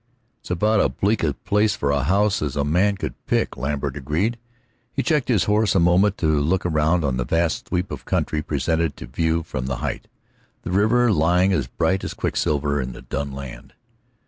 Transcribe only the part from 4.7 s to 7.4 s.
He checked his horse a moment to look round on the